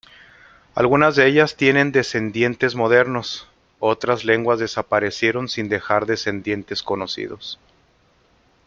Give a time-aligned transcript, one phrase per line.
[0.73, 3.47] Algunas de ellas tienen descendientes modernos,
[3.79, 7.59] otras lenguas desaparecieron sin dejar descendientes conocidos.